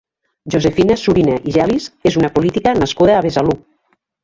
[0.53, 3.57] Josefina Surina i Gelis és una política nascuda a Besalú.